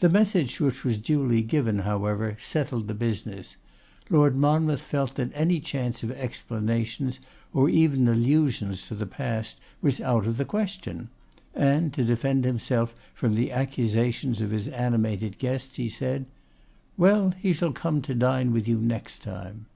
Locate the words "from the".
13.14-13.50